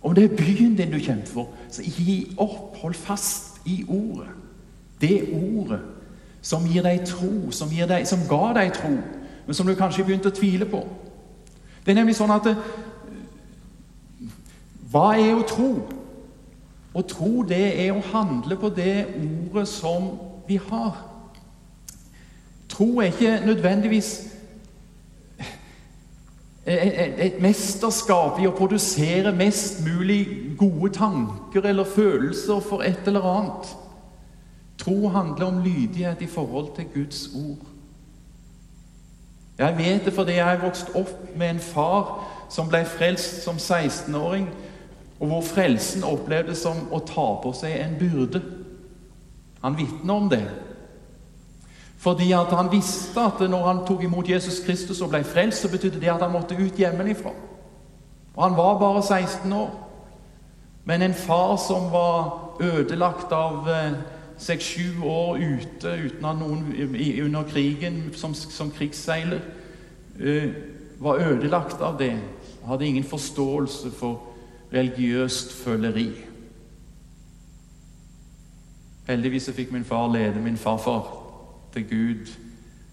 [0.03, 2.79] om det er byen din du kjemper for, så gi opp.
[2.81, 4.31] Hold fast i ordet.
[5.01, 5.81] Det ordet
[6.43, 8.93] som gir deg tro, som, deg, som ga deg tro,
[9.47, 10.83] men som du kanskje begynte å tvile på.
[11.85, 12.65] Det er nemlig sånn at eh,
[14.91, 15.71] Hva er å tro?
[16.91, 20.11] Å tro, det er å handle på det ordet som
[20.49, 20.97] vi har.
[22.71, 24.11] Tro er ikke nødvendigvis
[26.71, 33.71] et mesterskap i å produsere mest mulig gode tanker eller følelser for et eller annet.
[34.81, 37.67] Tro handler om lydighet i forhold til Guds ord.
[39.59, 43.59] Jeg vet det fordi jeg har vokst opp med en far som ble frelst som
[43.61, 44.49] 16-åring,
[45.21, 48.41] og hvor frelsen opplevdes som å ta på seg en byrde.
[49.61, 50.47] Han vitner om det.
[52.01, 55.69] Fordi at han visste at når han tok imot Jesus Kristus og ble frelst, så
[55.69, 57.35] betydde det at han måtte ut hjemmefra.
[58.37, 59.71] Og han var bare 16 år.
[60.85, 63.93] Men en far som var ødelagt av eh,
[64.41, 66.65] seks-sju år ute uten at noen
[67.25, 69.41] under krigen som, som krigsseiler
[70.21, 70.51] uh,
[71.01, 72.15] var ødelagt av det.
[72.65, 74.23] Hadde ingen forståelse for
[74.73, 76.11] religiøst føleri.
[79.09, 81.09] Heldigvis fikk min far lede min farfar
[81.75, 82.33] til Gud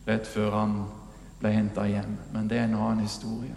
[0.08, 0.78] rett før han
[1.40, 2.18] ble henta hjem.
[2.34, 3.56] Men det er en annen historie.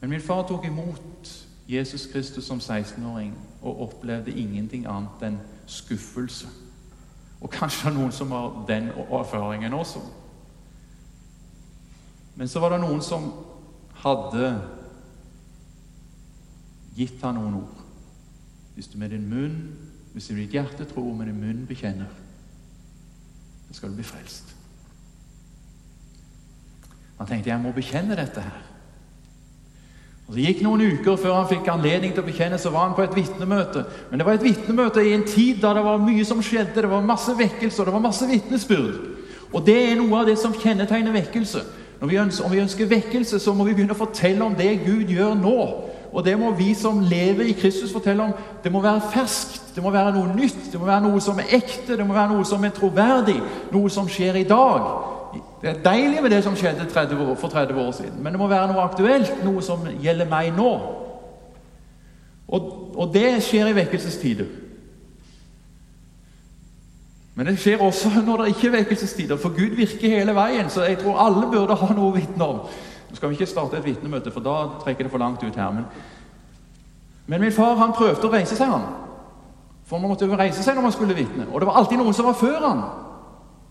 [0.00, 1.32] Men min far tok imot
[1.68, 6.48] Jesus Kristus som 16-åring og opplevde ingenting annet enn skuffelse.
[7.40, 10.02] Og kanskje noen som har den erfaringen også.
[12.36, 13.30] Men så var det noen som
[14.02, 14.50] hadde
[16.96, 17.82] gitt ham noen ord.
[18.74, 19.58] Hvis du med din munn,
[20.12, 22.08] hvis du med ditt hjerte tror, med din munn bekjenner,
[23.68, 24.54] så skal du bli frelst.
[27.18, 28.69] Han tenkte jeg må bekjenne dette her.
[30.30, 32.92] Og det gikk noen uker før han fikk anledning til å bekjenne, så var han
[32.94, 33.80] på et vitnemøte.
[34.10, 36.84] Men det var et vitnemøte i en tid da det var mye som skjedde.
[36.84, 39.00] Det var masse vekkelse, og det var masse vitnesbyrd.
[39.50, 41.64] Og det er noe av det som kjennetegner vekkelse.
[42.06, 45.10] Vi ønsker, om vi ønsker vekkelse, så må vi begynne å fortelle om det Gud
[45.10, 45.58] gjør nå.
[46.14, 48.32] Og det må vi som lever i Kristus, fortelle om.
[48.62, 51.58] Det må være ferskt, det må være noe nytt, det må være noe som er
[51.58, 53.40] ekte, det må være noe som er troverdig,
[53.74, 55.18] noe som skjer i dag.
[55.60, 58.40] Det er deilig med det som skjedde 30 år, for 30 år siden, men det
[58.40, 60.70] må være noe aktuelt, noe som gjelder meg nå.
[62.48, 64.46] Og, og det skjer i vekkelsestider.
[67.34, 70.70] Men det skjer også når det ikke er vekkelsestider, for Gud virker hele veien.
[70.70, 72.64] Så jeg tror alle burde ha noe å vitne om.
[73.10, 75.70] Nå skal vi ikke starte et vitnemøte, for da trekker det for langt ut her.
[75.76, 75.86] Men,
[77.26, 78.88] men min far han prøvde å reise seg, han.
[79.86, 81.48] For man måtte jo reise seg når man skulle vitne.
[81.50, 82.82] Og det var alltid noen som var før han.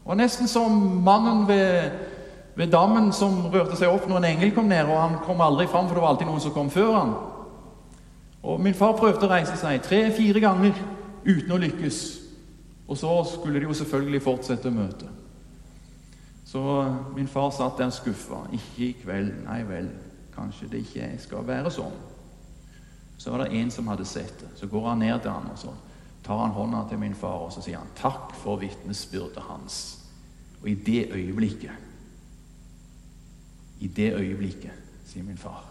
[0.06, 0.72] Og Nesten som
[1.04, 1.92] mannen ved,
[2.56, 4.88] ved, dammen som rørte seg opp når en engel kom ned.
[4.88, 7.14] og Han kom aldri fram, for det var alltid noen som kom før han.
[8.44, 10.78] Og Min far prøvde å reise seg tre-fire ganger
[11.26, 12.04] uten å lykkes.
[12.90, 15.10] Og så skulle de jo selvfølgelig fortsette møtet.
[16.50, 16.62] Så
[17.16, 18.40] min far satt der skuffa.
[18.54, 19.36] Ikke i kveld.
[19.46, 19.92] Nei vel,
[20.34, 21.94] kanskje det ikke skal være sånn.
[23.20, 24.50] Så var det en som hadde sett det.
[24.58, 25.76] Så går han ned til han og så
[26.30, 29.98] tar han hånda til min far og så sier han, 'Takk for vitnesbyrdet hans'.
[30.62, 31.72] Og i det øyeblikket
[33.80, 34.72] I det øyeblikket,
[35.06, 35.65] sier min far,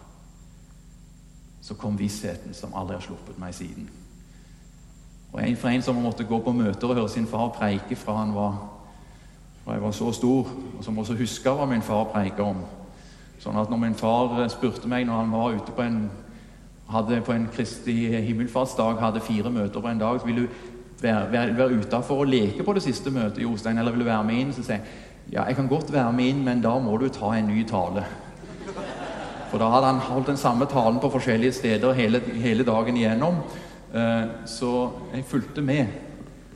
[1.61, 3.91] så kom vissheten som aldri har sluppet meg siden.
[5.33, 8.17] Og en For en som måtte gå på møter og høre sin far preike fra
[8.17, 8.69] han var
[9.65, 10.47] fra jeg var så stor,
[10.79, 12.65] og som også huska hva min far preika om.
[13.39, 16.11] Sånn at når min far spurte meg når han var ute på en
[16.93, 20.47] hadde på en Kristi himmelfartsdag hadde fire møter på en dag, så vil du
[21.03, 24.25] være, være, være utafor og leke på det siste møtet, Jostein, eller vil du være
[24.25, 24.55] med inn?
[24.57, 27.35] Så sier jeg ja, jeg kan godt være med inn, men da må du ta
[27.37, 28.05] en ny tale.
[29.51, 33.43] For da hadde han holdt den samme talen på forskjellige steder hele, hele dagen igjennom.
[33.93, 34.73] Eh, så
[35.13, 35.93] jeg fulgte med.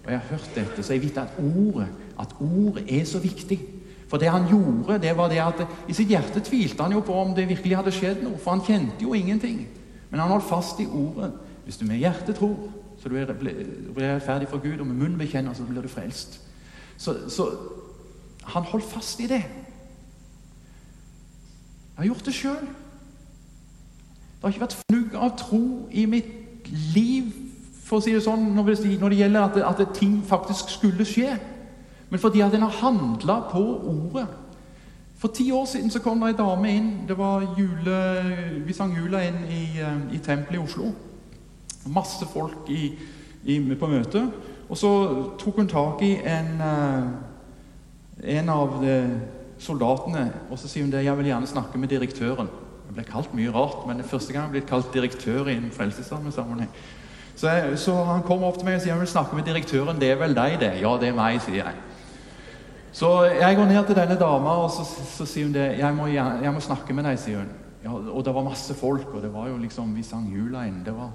[0.04, 1.88] Og jeg har hørt dette, så jeg vet at ordet,
[2.20, 3.60] at ordet er så viktig.
[4.08, 7.14] For det han gjorde, det var det at i sitt hjerte tvilte han jo på
[7.16, 8.40] om det virkelig hadde skjedd noe.
[8.40, 9.62] For han kjente jo ingenting.
[10.12, 11.32] Men han holdt fast i ordet.
[11.64, 12.68] Hvis du med hjertet tror,
[13.00, 16.40] så du er rettferdig for Gud, og med munnen bekjenner, så blir du frelst.
[17.00, 17.48] Så, så,
[18.44, 19.40] han holdt fast i det.
[21.92, 22.68] Jeg har gjort det sjøl.
[24.36, 27.32] Det har ikke vært fnugg av tro i mitt liv
[27.86, 31.38] for å si det sånn, når det, gjelder at, at ting faktisk skulle skje.
[32.10, 33.62] Men fordi at en har handla på
[33.96, 34.28] ordet.
[35.22, 36.90] For ti år siden så kom det ei dame inn.
[37.08, 37.98] det var jule,
[38.66, 40.90] Vi sang jula inn i, eh, i tempelet i Oslo.
[41.86, 42.98] Masse folk i,
[43.44, 44.24] i, på møte.
[44.68, 44.90] Og så
[45.38, 48.82] tok hun tak i en, eh, en av
[49.62, 52.50] soldatene og så sier hun det, jeg vil gjerne snakke med direktøren.
[52.88, 55.54] Jeg ble kalt mye rart, men det er første gang jeg ble kalt direktør i
[55.56, 56.68] en frelsesarmé-sammenheng.
[57.36, 60.00] Så, så, han kommer opp til meg og sier jeg vil snakke med direktøren.
[60.00, 60.74] Det er vel deg, det?
[60.82, 61.78] Ja, det er meg, sier jeg.
[62.92, 65.78] Så jeg går ned til denne dama, og så, så sier hun det.
[65.78, 67.52] Jeg må, jeg må, snakke med deg, sier hun.
[67.82, 70.82] Ja, og det var masse folk, og det var jo liksom, vi sang jula inn.
[70.84, 71.10] Det var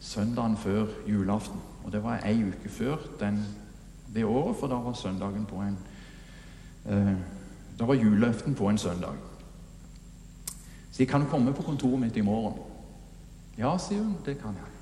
[0.00, 1.60] søndagen før julaften.
[1.84, 3.40] Og det var ei uke før den,
[4.14, 5.78] det året, for da var søndagen på en
[6.86, 7.16] eh,
[7.78, 9.16] Da var julaften på en søndag.
[10.92, 12.54] Så jeg kan komme på kontoret mitt i morgen?
[13.58, 14.16] Ja, sier hun.
[14.24, 14.72] Det kan jeg.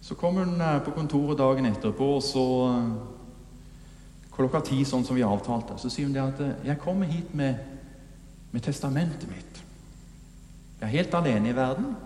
[0.00, 2.44] Så kom hun eh, på kontoret dagen etterpå, og så
[4.40, 5.76] klokka ti, sånn som vi avtalte.
[5.78, 7.54] Så sier hun det at eh, 'jeg kommer hit med,
[8.52, 9.64] med testamentet mitt'.
[10.80, 11.96] Jeg er helt alene i verden.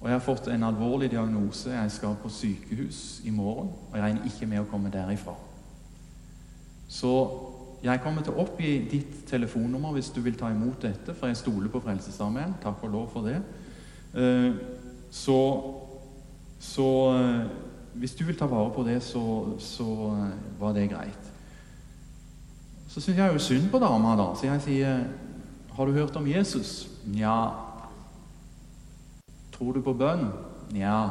[0.00, 1.70] Og jeg har fått en alvorlig diagnose.
[1.70, 5.32] Jeg skal på sykehus i morgen, og jeg regner ikke med å komme derifra.
[6.88, 7.30] Så
[7.82, 11.36] jeg kommer til å oppgi ditt telefonnummer hvis du vil ta imot dette, for jeg
[11.36, 12.54] stoler på Frelsesarmeen.
[12.62, 13.38] Takk og lov for det.
[14.14, 14.52] Eh,
[15.10, 15.38] så,
[16.60, 17.63] så eh,
[17.94, 19.22] hvis du vil ta vare på det, så,
[19.58, 21.30] så eh, var det greit.
[22.88, 24.34] Så syns jeg jo synd på dama, da.
[24.34, 25.04] Så jeg sier,
[25.74, 27.50] 'Har du hørt om Jesus?' Nja.
[29.52, 30.32] 'Tror du på bønn?'
[30.70, 31.10] Nja.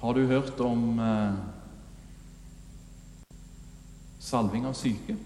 [0.00, 1.32] Har du hørt om eh,
[4.18, 5.16] salving av syke?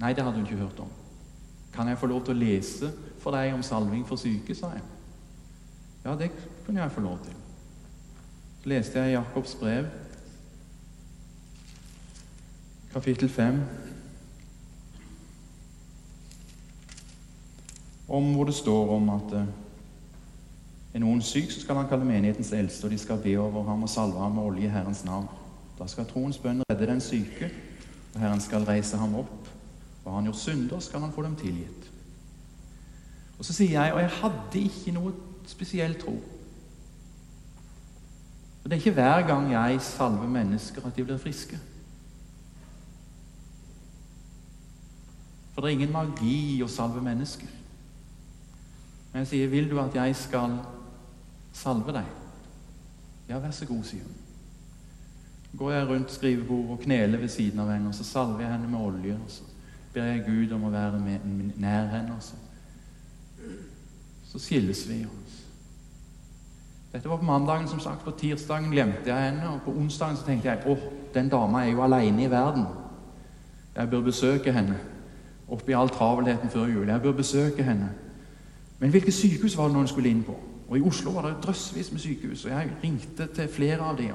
[0.00, 0.88] Nei, det hadde hun ikke hørt om.
[1.72, 4.82] Kan jeg få lov til å lese for deg om salving for syke, sa jeg.
[6.04, 6.30] Ja, det
[6.66, 7.36] kunne jeg få lov til.
[8.62, 9.86] Så leste jeg Jakobs brev,
[12.92, 13.60] kapittel 5,
[18.08, 19.52] om hvor det står om at eh,
[20.94, 23.84] er noen syk, så skal han kalle menighetens eldste, og de skal be over ham
[23.86, 25.28] og salve ham med olje i Herrens navn.
[25.78, 27.52] Da skal troens bønn redde den syke,
[28.14, 29.48] og Herren skal reise ham opp.
[30.04, 31.90] Og har han gjort synder, skal han få dem tilgitt.
[33.40, 35.14] Og så sier jeg og jeg hadde ikke noe
[35.48, 36.12] spesiell tro.
[38.60, 41.58] Og Det er ikke hver gang jeg salver mennesker, at de blir friske.
[45.54, 47.48] For det er ingen magi å salve mennesker.
[49.12, 50.58] Men jeg sier, 'Vil du at jeg skal
[51.52, 52.12] salve deg?'
[53.28, 54.14] Ja, vær så god, sier hun.
[55.58, 58.68] går jeg rundt skrivebordet og kneler ved siden av henne, og så salver jeg henne
[58.68, 59.14] med olje.
[59.14, 59.42] og Så
[59.92, 61.18] ber jeg Gud om å være med,
[61.56, 62.14] nær henne.
[62.16, 62.34] Og så
[64.32, 65.06] så skilles vi.
[66.92, 67.68] Dette var på mandagen.
[67.68, 68.04] som sagt.
[68.04, 69.48] På tirsdagen glemte jeg henne.
[69.48, 70.78] Og på onsdagen så tenkte jeg åh,
[71.14, 72.64] den dama er jo alene i verden.
[73.76, 74.78] Jeg bør besøke henne.
[75.48, 76.88] Oppi all travelheten før jul.
[76.88, 77.90] Jeg bør besøke henne.
[78.78, 80.34] Men hvilket sykehus var det hun skulle inn på?
[80.68, 82.44] Og I Oslo var det drøssevis med sykehus.
[82.44, 84.14] Og jeg ringte til flere av dem.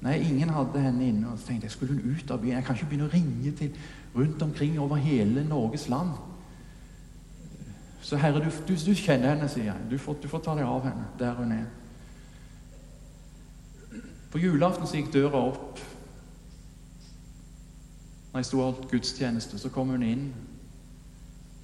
[0.00, 1.28] Nei, ingen hadde henne inne.
[1.32, 2.54] Og så tenkte jeg skulle hun ut av byen.
[2.54, 3.70] Jeg kan ikke begynne å ringe til
[4.16, 6.08] rundt omkring over hele Norges land.
[8.02, 9.86] Så Herre, du, du, du kjenner henne, sier jeg.
[9.90, 11.66] Du får, du får, ta deg av henne der hun er.
[14.30, 15.80] På julaften så gikk døra opp.
[18.30, 20.28] Når jeg sto og holdt gudstjeneste, så kom hun inn.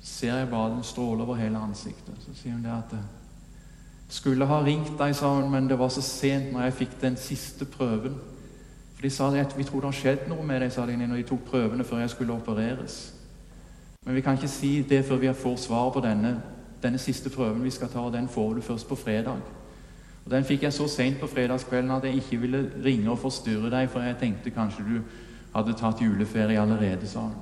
[0.03, 2.19] Ser jeg bare den stråler over hele ansiktet.
[2.27, 2.97] Så sier hun det at
[4.09, 7.17] skulle ha ringt deg, sa hun, men det var så sent når jeg fikk den
[7.19, 8.15] siste prøven.
[8.95, 11.17] For De sa at vi tror det har skjedd noe med deg, sa de når
[11.17, 13.16] de tok prøvene før jeg skulle opereres.
[14.07, 16.37] Men vi kan ikke si det før vi får svar på denne,
[16.83, 19.41] denne siste prøven vi skal ta, og den får du først på fredag.
[20.25, 23.71] Og Den fikk jeg så seint på fredagskvelden at jeg ikke ville ringe og forstyrre
[23.71, 25.01] deg, for jeg tenkte kanskje du
[25.55, 27.35] hadde tatt juleferie allerede, sa hun.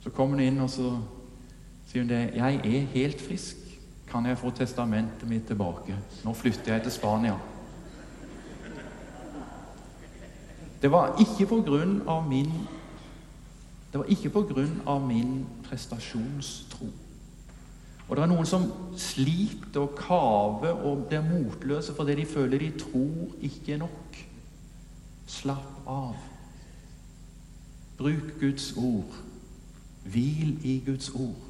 [0.00, 0.94] Så kom hun inn, og så
[1.86, 2.30] sier hun det.
[2.34, 3.56] 'Jeg er helt frisk.
[4.10, 7.38] Kan jeg få testamentet mitt tilbake?' 'Nå flytter jeg til Spania.'
[10.82, 12.52] Det var ikke på grunn av min
[13.92, 14.30] Det var ikke
[14.86, 16.86] av min prestasjonstro.
[18.08, 18.64] Og det er noen som
[18.96, 24.18] sliter og kaver og blir motløse fordi de føler de tror ikke er nok.
[25.28, 26.16] Slapp av.
[27.98, 29.18] Bruk Guds ord.
[30.08, 31.44] Hvil i Guds ord.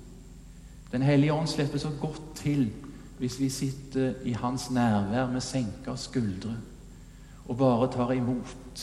[0.93, 2.71] Den hellige ånd slipper så godt til
[3.19, 6.55] hvis vi sitter i hans nærvær med senka skuldre
[7.49, 8.83] og bare tar imot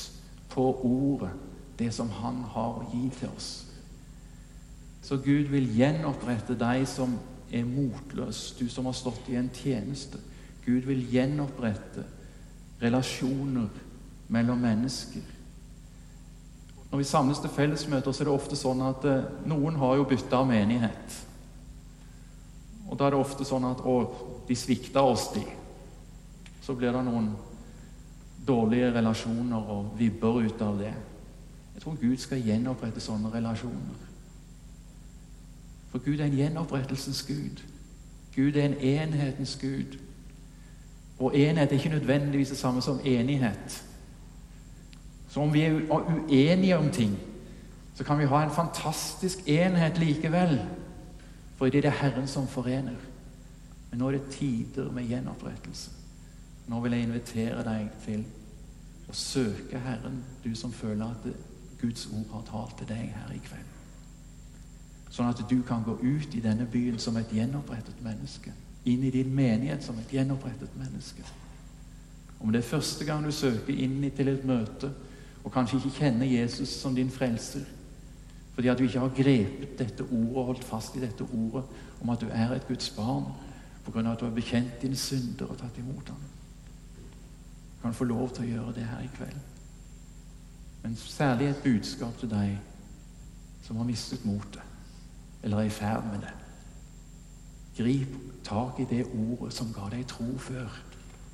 [0.50, 1.30] på ordet
[1.80, 3.50] det som han har å gi til oss.
[5.06, 7.14] Så Gud vil gjenopprette deg som
[7.54, 10.18] er motløs, du som har stått i en tjeneste.
[10.66, 12.04] Gud vil gjenopprette
[12.82, 13.70] relasjoner
[14.34, 15.22] mellom mennesker.
[16.90, 20.08] Når vi samles til fellesmøter, så er det ofte sånn at eh, noen har jo
[20.10, 21.18] bytta menighet.
[22.90, 23.96] Og da er det ofte sånn at å,
[24.48, 25.44] de svikta oss, de.
[26.66, 27.32] Så blir det noen
[28.46, 30.94] dårlige relasjoner og vibber ut av det.
[31.76, 34.04] Jeg tror Gud skal gjenopprette sånne relasjoner.
[35.92, 37.62] For Gud er en gjenopprettelsens Gud.
[38.36, 39.98] Gud er en enhetens Gud.
[41.20, 43.84] Og enhet er ikke nødvendigvis det samme som enighet.
[45.30, 47.18] Så om vi er uenige om ting,
[47.96, 50.62] så kan vi ha en fantastisk enhet likevel.
[51.56, 52.96] For det er Herren som forener.
[53.92, 55.92] Men nå er det tider med gjenopprettelse.
[56.68, 58.24] Nå vil jeg invitere deg til
[59.08, 61.28] å søke Herren, du som føler at
[61.82, 63.72] Guds ord har talt til deg her i kveld.
[65.10, 68.52] Sånn at du kan gå ut i denne byen som et gjenopprettet menneske.
[68.86, 71.24] Inn i din menighet som et gjenopprettet menneske.
[72.40, 74.92] Om det er første gang du søker inn til et møte
[75.46, 77.66] og kanskje ikke kjenner Jesus som din frelser
[78.56, 81.64] fordi at du ikke har grepet dette ordet og holdt fast i dette ordet
[82.02, 83.26] om at du er et Guds barn
[83.86, 84.12] pga.
[84.12, 86.22] at du har bekjent dine synder og tatt imot ham.
[87.76, 89.55] Du kan få lov til å gjøre det her i kveld.
[90.86, 92.58] Men særlig et budskap til deg
[93.66, 94.62] som har mistet motet
[95.42, 96.34] eller er i ferd med det.
[97.78, 98.12] Grip
[98.46, 100.70] tak i det ordet som ga deg tro før.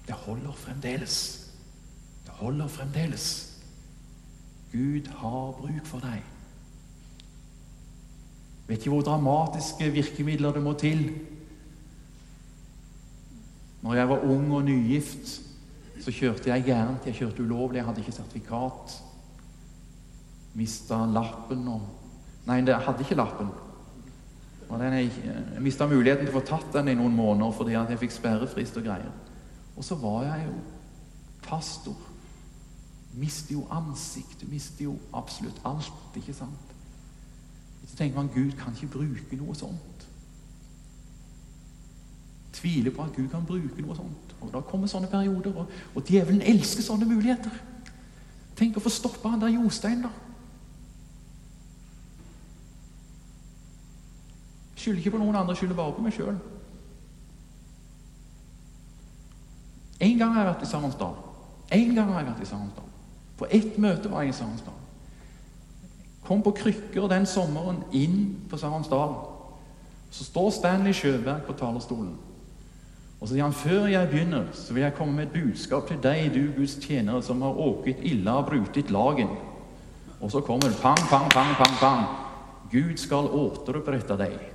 [0.08, 1.18] Det holder fremdeles.
[2.24, 3.28] Det holder fremdeles.
[4.72, 6.24] Gud har bruk for deg.
[8.72, 11.10] Vet ikke hvor dramatiske virkemidler det må til.
[13.82, 15.40] Når jeg var ung og nygift,
[16.00, 17.06] så kjørte jeg gærent.
[17.06, 19.02] Jeg kjørte ulovlig, jeg hadde ikke sertifikat.
[20.58, 21.90] Mista lappen og
[22.42, 23.52] Nei, jeg hadde ikke lappen.
[24.72, 27.76] Og den jeg jeg mista muligheten til å få tatt den i noen måneder fordi
[27.76, 29.12] jeg fikk sperrefrist og greier.
[29.78, 30.56] Og så var jeg jo
[31.44, 31.98] pastor.
[33.14, 36.76] Mister jo ansikt, mister jo absolutt alt, ikke sant?
[37.90, 40.08] Så tenker man Gud kan ikke bruke noe sånt.
[42.56, 44.36] Tviler på at Gud kan bruke noe sånt.
[44.42, 47.52] Og Da kommer sånne perioder, og, og djevelen elsker sånne muligheter.
[48.56, 50.12] Tenk å få stoppa han der Jostein, da.
[54.82, 56.38] Skylder ikke på noen andre, skylder bare på meg sjøl.
[60.02, 61.18] En gang har jeg vært i Sarensdal.
[61.78, 62.88] En gang har jeg vært i Sarensdal.
[63.38, 64.80] På ett møte var jeg i Sarensdal.
[66.26, 68.18] Kom på krykker den sommeren inn
[68.50, 69.14] på Sarensdal.
[70.12, 72.16] Så står Stanley Sjøberg på talerstolen.
[73.20, 76.00] Og så sier han før jeg begynner, så vil jeg komme med et budskap til
[76.02, 79.30] deg, du Guds tjenere, som har åket ille og brutet lagen.
[80.18, 82.10] Og så kommer det pang, pang, pang, pang, pang.
[82.74, 84.51] Gud skal återopprette deg.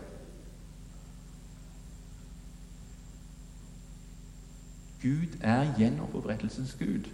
[5.07, 7.07] Gud er gjenopprettelsens Gud.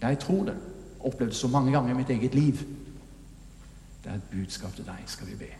[0.00, 0.56] Jeg tror det.
[1.00, 2.52] Opplevd så mange ganger i mitt eget liv.
[4.04, 5.50] Det er et budskap til deg, skal vi be.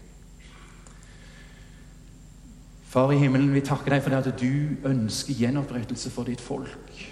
[2.90, 7.03] Far i himmelen, vi takker deg for det at du ønsker gjenopprettelse for ditt folk.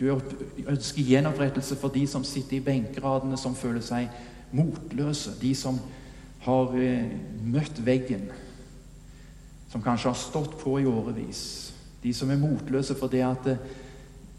[0.00, 4.08] Du ønsker gjenopprettelse for de som sitter i benkeradene, som føler seg
[4.56, 5.34] motløse.
[5.42, 5.76] De som
[6.46, 7.10] har eh,
[7.44, 8.30] møtt veggen,
[9.68, 11.42] som kanskje har stått på i årevis.
[12.02, 13.62] De som er motløse fordi at eh,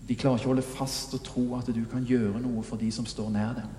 [0.07, 2.89] de klarer ikke å holde fast og tro at du kan gjøre noe for de
[2.91, 3.69] som står nær dem.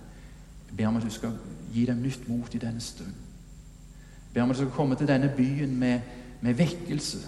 [0.68, 1.34] Jeg ber om at du skal
[1.74, 3.12] gi dem nytt mot i denne stund.
[3.12, 6.00] Jeg ber om at du skal komme til denne byen med,
[6.40, 7.20] med vekkelse.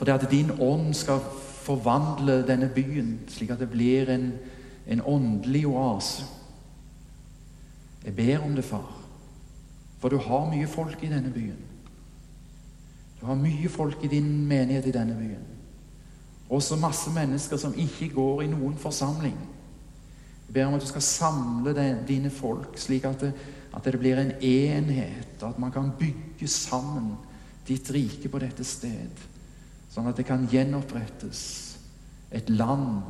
[0.00, 1.22] Det at din ånd skal
[1.66, 4.32] forvandle denne byen slik at det blir en,
[4.86, 6.26] en åndelig oase.
[8.04, 8.92] Jeg ber om det, far,
[9.98, 11.58] for du har mye folk i denne byen.
[13.26, 15.46] Du har mye folk i din menighet i denne byen.
[16.46, 19.34] Også masse mennesker som ikke går i noen forsamling.
[20.46, 21.74] Jeg ber om at du skal samle
[22.06, 23.32] dine folk, slik at det,
[23.74, 27.16] at det blir en enhet, og at man kan bygge sammen
[27.66, 29.26] ditt rike på dette sted,
[29.90, 31.42] sånn at det kan gjenopprettes
[32.30, 33.02] et land,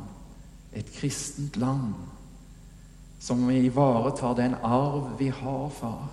[0.73, 1.93] et kristent land,
[3.21, 6.09] som ivaretar den arv vi har, far.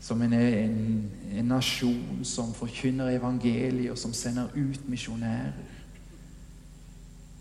[0.00, 5.52] Som en, en, en nasjon som forkynner evangeliet, og som sender ut misjonærer.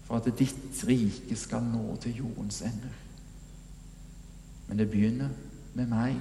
[0.03, 2.95] For at ditt rike skal nå til jordens ender.
[4.67, 5.29] Men det begynner
[5.73, 6.15] med meg.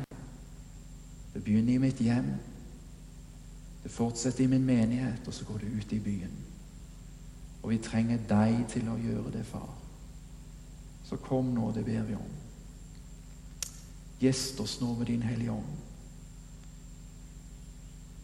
[1.35, 2.31] Det begynner i mitt hjem.
[3.83, 6.37] Det fortsetter i min menighet, og så går det ut i byen.
[7.63, 9.71] Og vi trenger deg til å gjøre det, far.
[11.09, 12.33] Så kom nå, det ber vi om.
[14.21, 15.88] Gjest oss nå med Din Hellige Ånd.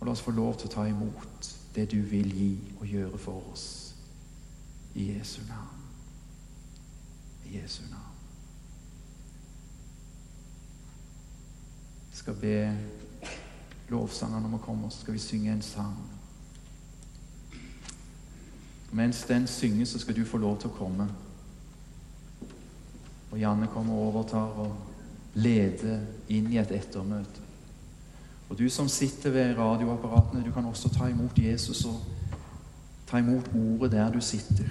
[0.04, 3.18] Og la oss få lov til å ta imot det du vil gi og gjøre
[3.18, 3.94] for oss.
[4.94, 5.78] I Jesu navn.
[7.48, 8.10] I Jesu navn.
[12.10, 12.58] Jeg skal be
[13.88, 15.96] lovsangerne om å komme, så skal vi synge en sang.
[18.92, 21.08] Mens den synges, så skal du få lov til å komme.
[23.30, 24.76] Og Janne kommer og overtar og
[25.32, 27.43] leder inn i et ettermøte.
[28.48, 32.00] Og du som sitter ved radioapparatene, du kan også ta imot Jesus og
[33.06, 34.64] ta imot ordet der du sitter.